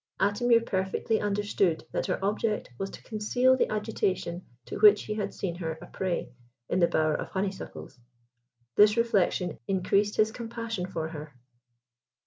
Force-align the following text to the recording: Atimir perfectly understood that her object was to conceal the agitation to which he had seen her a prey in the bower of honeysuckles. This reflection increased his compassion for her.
Atimir 0.19 0.65
perfectly 0.65 1.21
understood 1.21 1.85
that 1.91 2.07
her 2.07 2.17
object 2.25 2.71
was 2.79 2.89
to 2.89 3.03
conceal 3.03 3.55
the 3.55 3.71
agitation 3.71 4.41
to 4.65 4.79
which 4.79 5.03
he 5.03 5.13
had 5.13 5.31
seen 5.31 5.53
her 5.57 5.73
a 5.79 5.85
prey 5.85 6.31
in 6.67 6.79
the 6.79 6.87
bower 6.87 7.13
of 7.13 7.29
honeysuckles. 7.29 7.99
This 8.75 8.97
reflection 8.97 9.59
increased 9.67 10.17
his 10.17 10.31
compassion 10.31 10.87
for 10.87 11.09
her. 11.09 11.35